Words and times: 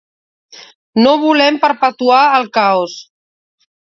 No 1.03 1.11
volem 1.25 1.59
perpetuar 1.67 2.23
el 2.39 2.49
caos. 2.59 2.97